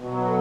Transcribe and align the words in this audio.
Mm-hmm. 0.00 0.37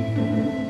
Música 0.00 0.69